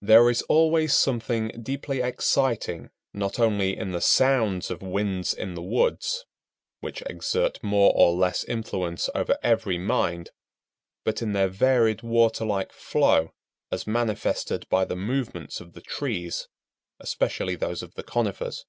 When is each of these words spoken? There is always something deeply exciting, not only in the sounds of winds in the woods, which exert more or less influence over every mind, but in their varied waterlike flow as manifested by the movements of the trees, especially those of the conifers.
There 0.00 0.28
is 0.28 0.42
always 0.48 0.92
something 0.92 1.52
deeply 1.62 2.02
exciting, 2.02 2.90
not 3.14 3.38
only 3.38 3.76
in 3.76 3.92
the 3.92 4.00
sounds 4.00 4.72
of 4.72 4.82
winds 4.82 5.32
in 5.32 5.54
the 5.54 5.62
woods, 5.62 6.24
which 6.80 7.00
exert 7.06 7.62
more 7.62 7.92
or 7.94 8.12
less 8.12 8.42
influence 8.42 9.08
over 9.14 9.38
every 9.44 9.78
mind, 9.78 10.30
but 11.04 11.22
in 11.22 11.32
their 11.32 11.46
varied 11.46 12.02
waterlike 12.02 12.72
flow 12.72 13.34
as 13.70 13.86
manifested 13.86 14.68
by 14.68 14.84
the 14.84 14.96
movements 14.96 15.60
of 15.60 15.74
the 15.74 15.80
trees, 15.80 16.48
especially 16.98 17.54
those 17.54 17.84
of 17.84 17.94
the 17.94 18.02
conifers. 18.02 18.66